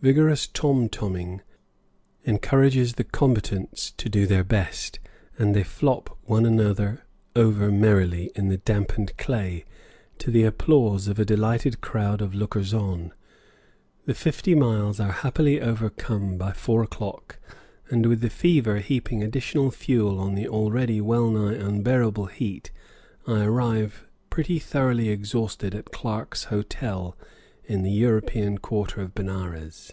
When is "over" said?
7.34-7.68